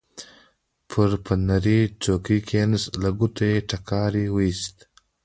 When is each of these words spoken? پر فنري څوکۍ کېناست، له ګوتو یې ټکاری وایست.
پر 0.89 1.09
فنري 1.25 1.79
څوکۍ 2.01 2.39
کېناست، 2.47 2.91
له 3.01 3.09
ګوتو 3.17 3.43
یې 3.51 3.57
ټکاری 3.69 4.25
وایست. 4.31 4.77